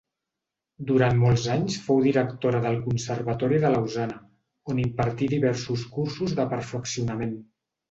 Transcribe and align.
Durant 0.91 1.19
molts 1.23 1.43
anys 1.55 1.75
fou 1.87 2.01
directora 2.05 2.61
del 2.63 2.79
Conservatori 2.87 3.61
de 3.67 3.71
Lausana, 3.75 4.17
on 4.75 4.83
impartí 4.87 5.31
diversos 5.37 5.87
cursos 5.99 6.37
de 6.43 6.49
perfeccionament. 6.57 7.41